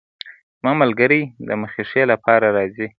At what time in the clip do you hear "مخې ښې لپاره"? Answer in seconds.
1.61-2.47